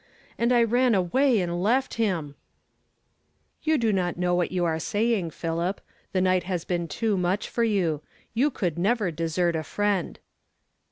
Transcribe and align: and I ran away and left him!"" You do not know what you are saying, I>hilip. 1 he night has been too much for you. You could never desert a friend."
and 0.39 0.51
I 0.51 0.63
ran 0.63 0.95
away 0.95 1.39
and 1.41 1.61
left 1.61 1.93
him!"" 1.93 2.33
You 3.61 3.77
do 3.77 3.93
not 3.93 4.17
know 4.17 4.33
what 4.33 4.51
you 4.51 4.65
are 4.65 4.79
saying, 4.79 5.27
I>hilip. 5.27 5.75
1 5.75 5.75
he 6.15 6.21
night 6.21 6.43
has 6.45 6.65
been 6.65 6.87
too 6.87 7.15
much 7.17 7.47
for 7.47 7.63
you. 7.63 8.01
You 8.33 8.49
could 8.49 8.79
never 8.79 9.11
desert 9.11 9.55
a 9.55 9.61
friend." 9.61 10.17